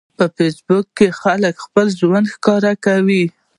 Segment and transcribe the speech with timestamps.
[0.17, 3.23] په فېسبوک کې خلک خپل ژوند ښکاره کوي.